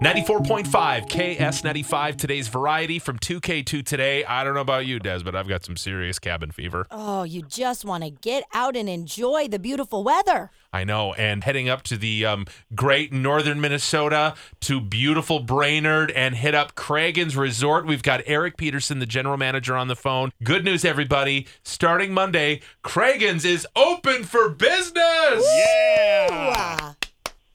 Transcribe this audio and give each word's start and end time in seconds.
94.5 0.00 1.08
KS95 1.08 2.16
today's 2.16 2.46
variety 2.46 3.00
from 3.00 3.18
2K2 3.18 3.84
today. 3.84 4.24
I 4.24 4.44
don't 4.44 4.54
know 4.54 4.60
about 4.60 4.86
you, 4.86 5.00
Dez, 5.00 5.24
but 5.24 5.34
I've 5.34 5.48
got 5.48 5.64
some 5.64 5.76
serious 5.76 6.20
cabin 6.20 6.52
fever. 6.52 6.86
Oh, 6.92 7.24
you 7.24 7.42
just 7.42 7.84
want 7.84 8.04
to 8.04 8.10
get 8.10 8.44
out 8.54 8.76
and 8.76 8.88
enjoy 8.88 9.48
the 9.48 9.58
beautiful 9.58 10.04
weather. 10.04 10.52
I 10.72 10.84
know. 10.84 11.14
And 11.14 11.42
heading 11.42 11.68
up 11.68 11.82
to 11.82 11.96
the 11.96 12.24
um, 12.26 12.46
great 12.76 13.12
northern 13.12 13.60
Minnesota 13.60 14.36
to 14.60 14.80
beautiful 14.80 15.40
Brainerd 15.40 16.12
and 16.12 16.36
hit 16.36 16.54
up 16.54 16.76
Cragun's 16.76 17.36
Resort. 17.36 17.84
We've 17.84 18.04
got 18.04 18.20
Erik 18.24 18.56
Peterson, 18.56 19.00
the 19.00 19.06
general 19.06 19.36
manager, 19.36 19.74
on 19.74 19.88
the 19.88 19.96
phone. 19.96 20.30
Good 20.44 20.64
news, 20.64 20.84
everybody. 20.84 21.48
Starting 21.64 22.14
Monday, 22.14 22.60
Cragun's 22.84 23.44
is 23.44 23.66
open 23.74 24.22
for 24.22 24.48
business. 24.48 25.44
Wow. 25.44 26.94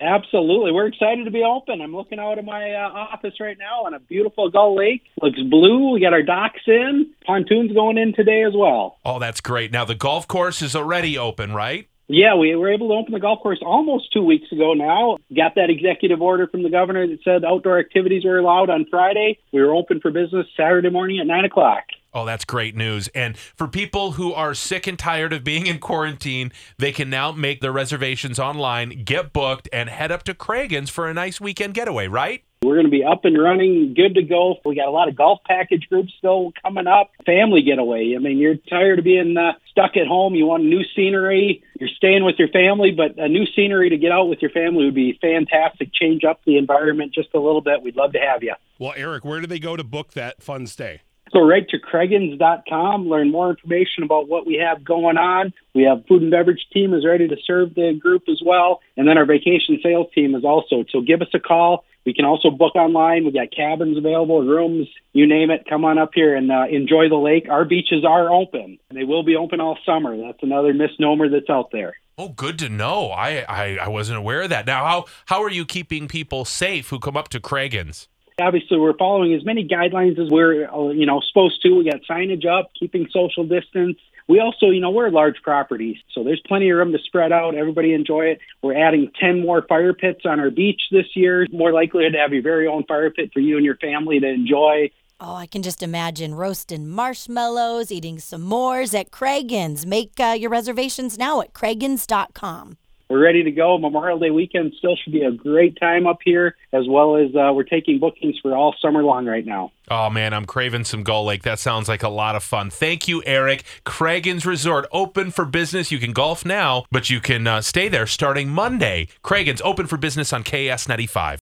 Absolutely. 0.00 0.72
We're 0.72 0.86
excited 0.86 1.24
to 1.24 1.30
be 1.30 1.42
open. 1.42 1.80
I'm 1.80 1.94
looking 1.94 2.18
out 2.18 2.38
of 2.38 2.44
my 2.44 2.72
uh, 2.72 2.88
office 2.88 3.34
right 3.40 3.58
now 3.58 3.84
on 3.84 3.94
a 3.94 4.00
beautiful 4.00 4.50
Gull 4.50 4.76
Lake. 4.76 5.02
Looks 5.22 5.40
blue. 5.40 5.90
We 5.92 6.00
got 6.00 6.12
our 6.12 6.22
docks 6.22 6.62
in. 6.66 7.12
Pontoons 7.26 7.72
going 7.72 7.98
in 7.98 8.12
today 8.14 8.44
as 8.44 8.52
well. 8.54 8.98
Oh, 9.04 9.18
that's 9.18 9.40
great. 9.40 9.72
Now, 9.72 9.84
the 9.84 9.94
golf 9.94 10.28
course 10.28 10.62
is 10.62 10.76
already 10.76 11.18
open, 11.18 11.52
right? 11.52 11.88
Yeah, 12.08 12.36
we 12.36 12.54
were 12.54 12.72
able 12.72 12.88
to 12.88 12.94
open 12.94 13.12
the 13.12 13.20
golf 13.20 13.40
course 13.42 13.58
almost 13.62 14.12
two 14.12 14.22
weeks 14.22 14.52
ago 14.52 14.74
now. 14.74 15.18
Got 15.34 15.56
that 15.56 15.70
executive 15.70 16.22
order 16.22 16.46
from 16.46 16.62
the 16.62 16.70
governor 16.70 17.06
that 17.06 17.22
said 17.24 17.44
outdoor 17.44 17.80
activities 17.80 18.24
were 18.24 18.38
allowed 18.38 18.70
on 18.70 18.86
Friday. 18.88 19.40
We 19.52 19.60
were 19.60 19.74
open 19.74 20.00
for 20.00 20.12
business 20.12 20.46
Saturday 20.56 20.90
morning 20.90 21.18
at 21.18 21.26
9 21.26 21.44
o'clock. 21.44 21.84
Oh, 22.16 22.24
that's 22.24 22.46
great 22.46 22.74
news. 22.74 23.08
And 23.08 23.36
for 23.36 23.68
people 23.68 24.12
who 24.12 24.32
are 24.32 24.54
sick 24.54 24.86
and 24.86 24.98
tired 24.98 25.34
of 25.34 25.44
being 25.44 25.66
in 25.66 25.78
quarantine, 25.78 26.50
they 26.78 26.90
can 26.90 27.10
now 27.10 27.30
make 27.30 27.60
their 27.60 27.72
reservations 27.72 28.38
online, 28.38 29.04
get 29.04 29.34
booked, 29.34 29.68
and 29.70 29.90
head 29.90 30.10
up 30.10 30.22
to 30.22 30.32
Cragun's 30.32 30.88
for 30.88 31.10
a 31.10 31.12
nice 31.12 31.42
weekend 31.42 31.74
getaway, 31.74 32.08
right? 32.08 32.42
We're 32.62 32.76
going 32.76 32.86
to 32.86 32.90
be 32.90 33.04
up 33.04 33.26
and 33.26 33.38
running, 33.38 33.92
good 33.92 34.14
to 34.14 34.22
go. 34.22 34.56
We 34.64 34.76
got 34.76 34.88
a 34.88 34.90
lot 34.90 35.08
of 35.08 35.14
golf 35.14 35.40
package 35.46 35.88
groups 35.90 36.14
still 36.16 36.54
coming 36.62 36.86
up. 36.86 37.10
Family 37.26 37.60
getaway. 37.60 38.14
I 38.16 38.18
mean, 38.18 38.38
you're 38.38 38.54
tired 38.54 38.98
of 38.98 39.04
being 39.04 39.36
uh, 39.36 39.52
stuck 39.70 39.98
at 39.98 40.06
home. 40.06 40.34
You 40.34 40.46
want 40.46 40.64
new 40.64 40.84
scenery. 40.96 41.62
You're 41.78 41.90
staying 41.98 42.24
with 42.24 42.36
your 42.38 42.48
family, 42.48 42.92
but 42.92 43.22
a 43.22 43.28
new 43.28 43.44
scenery 43.54 43.90
to 43.90 43.98
get 43.98 44.10
out 44.10 44.30
with 44.30 44.40
your 44.40 44.52
family 44.52 44.86
would 44.86 44.94
be 44.94 45.18
fantastic. 45.20 45.92
Change 45.92 46.24
up 46.24 46.40
the 46.46 46.56
environment 46.56 47.12
just 47.12 47.28
a 47.34 47.38
little 47.38 47.60
bit. 47.60 47.82
We'd 47.82 47.94
love 47.94 48.14
to 48.14 48.20
have 48.20 48.42
you. 48.42 48.54
Well, 48.78 48.94
Erik, 48.96 49.22
where 49.22 49.42
do 49.42 49.46
they 49.46 49.58
go 49.58 49.76
to 49.76 49.84
book 49.84 50.12
that 50.12 50.42
fun 50.42 50.66
stay? 50.66 51.02
So 51.32 51.40
right 51.40 51.68
to 51.70 51.78
Craguns.com, 51.78 53.08
learn 53.08 53.32
more 53.32 53.50
information 53.50 54.04
about 54.04 54.28
what 54.28 54.46
we 54.46 54.54
have 54.64 54.84
going 54.84 55.16
on. 55.16 55.52
We 55.74 55.82
have 55.82 56.06
food 56.06 56.22
and 56.22 56.30
beverage 56.30 56.66
team 56.72 56.94
is 56.94 57.04
ready 57.04 57.26
to 57.28 57.36
serve 57.44 57.74
the 57.74 57.98
group 58.00 58.24
as 58.30 58.40
well. 58.44 58.80
And 58.96 59.08
then 59.08 59.18
our 59.18 59.26
vacation 59.26 59.78
sales 59.82 60.06
team 60.14 60.34
is 60.34 60.44
also. 60.44 60.84
So 60.90 61.00
give 61.00 61.22
us 61.22 61.28
a 61.34 61.40
call. 61.40 61.84
We 62.04 62.14
can 62.14 62.24
also 62.24 62.50
book 62.50 62.76
online. 62.76 63.24
We 63.24 63.32
got 63.32 63.50
cabins 63.50 63.98
available, 63.98 64.40
rooms, 64.46 64.86
you 65.12 65.26
name 65.26 65.50
it. 65.50 65.66
Come 65.68 65.84
on 65.84 65.98
up 65.98 66.10
here 66.14 66.36
and 66.36 66.52
uh, 66.52 66.66
enjoy 66.70 67.08
the 67.08 67.16
lake. 67.16 67.48
Our 67.50 67.64
beaches 67.64 68.04
are 68.04 68.32
open. 68.32 68.78
And 68.88 68.96
they 68.96 69.02
will 69.02 69.24
be 69.24 69.34
open 69.34 69.60
all 69.60 69.76
summer. 69.84 70.16
That's 70.16 70.42
another 70.42 70.72
misnomer 70.72 71.28
that's 71.28 71.50
out 71.50 71.72
there. 71.72 71.94
Oh, 72.16 72.28
good 72.28 72.58
to 72.60 72.68
know. 72.68 73.10
I, 73.10 73.44
I, 73.48 73.78
I 73.82 73.88
wasn't 73.88 74.18
aware 74.18 74.42
of 74.42 74.50
that. 74.50 74.66
Now, 74.66 74.86
how, 74.86 75.04
how 75.26 75.42
are 75.42 75.50
you 75.50 75.66
keeping 75.66 76.06
people 76.06 76.44
safe 76.44 76.88
who 76.90 77.00
come 77.00 77.16
up 77.16 77.28
to 77.30 77.40
Cragun's? 77.40 78.08
Obviously, 78.38 78.78
we're 78.78 78.96
following 78.96 79.32
as 79.32 79.44
many 79.46 79.66
guidelines 79.66 80.18
as 80.18 80.30
we're 80.30 80.68
uh, 80.68 80.90
you 80.90 81.06
know 81.06 81.22
supposed 81.26 81.62
to. 81.62 81.70
We 81.70 81.90
got 81.90 82.02
signage 82.02 82.46
up, 82.46 82.70
keeping 82.78 83.08
social 83.10 83.44
distance. 83.44 83.96
We 84.28 84.40
also, 84.40 84.66
you 84.66 84.80
know, 84.80 84.90
we're 84.90 85.06
a 85.06 85.10
large 85.10 85.36
property, 85.42 86.02
so 86.12 86.22
there's 86.22 86.42
plenty 86.46 86.68
of 86.68 86.76
room 86.76 86.92
to 86.92 86.98
spread 86.98 87.32
out. 87.32 87.54
Everybody 87.54 87.94
enjoy 87.94 88.26
it. 88.26 88.40
We're 88.60 88.76
adding 88.76 89.10
10 89.20 89.40
more 89.40 89.62
fire 89.62 89.94
pits 89.94 90.22
on 90.26 90.40
our 90.40 90.50
beach 90.50 90.82
this 90.90 91.06
year. 91.14 91.46
More 91.50 91.72
likelihood 91.72 92.12
to 92.12 92.18
have 92.18 92.32
your 92.32 92.42
very 92.42 92.66
own 92.66 92.84
fire 92.84 93.10
pit 93.10 93.30
for 93.32 93.38
you 93.40 93.56
and 93.56 93.64
your 93.64 93.76
family 93.76 94.18
to 94.18 94.26
enjoy. 94.26 94.90
Oh, 95.18 95.34
I 95.34 95.46
can 95.46 95.62
just 95.62 95.82
imagine 95.82 96.34
roasting 96.34 96.88
marshmallows, 96.88 97.90
eating 97.90 98.18
s'mores 98.18 98.98
at 98.98 99.10
Cragun's. 99.10 99.86
Make 99.86 100.20
uh, 100.20 100.36
your 100.38 100.50
reservations 100.50 101.16
now 101.16 101.40
at 101.40 101.54
Craguns.com. 101.54 102.76
We're 103.08 103.22
ready 103.22 103.44
to 103.44 103.52
go. 103.52 103.78
Memorial 103.78 104.18
Day 104.18 104.30
weekend 104.30 104.72
still 104.78 104.96
should 104.96 105.12
be 105.12 105.22
a 105.22 105.30
great 105.30 105.78
time 105.78 106.06
up 106.06 106.18
here, 106.24 106.56
as 106.72 106.88
well 106.88 107.16
as 107.16 107.34
uh, 107.36 107.52
we're 107.52 107.62
taking 107.62 108.00
bookings 108.00 108.36
for 108.42 108.54
all 108.54 108.74
summer 108.82 109.04
long 109.04 109.26
right 109.26 109.46
now. 109.46 109.70
Oh 109.88 110.10
man, 110.10 110.34
I'm 110.34 110.46
craving 110.46 110.84
some 110.84 111.04
Gull 111.04 111.24
Lake. 111.26 111.44
That 111.44 111.60
sounds 111.60 111.88
like 111.88 112.02
a 112.02 112.08
lot 112.08 112.34
of 112.34 112.42
fun. 112.42 112.70
Thank 112.70 113.06
you, 113.06 113.22
Erik. 113.24 113.62
Cragun's 113.84 114.44
Resort 114.44 114.86
open 114.90 115.30
for 115.30 115.44
business. 115.44 115.92
You 115.92 116.00
can 116.00 116.12
golf 116.12 116.44
now, 116.44 116.84
but 116.90 117.08
you 117.08 117.20
can 117.20 117.46
uh, 117.46 117.60
stay 117.60 117.88
there 117.88 118.08
starting 118.08 118.48
Monday. 118.48 119.06
Cragun's 119.22 119.62
open 119.62 119.86
for 119.86 119.96
business 119.96 120.32
on 120.32 120.42
KS 120.42 120.88
95. 120.88 121.34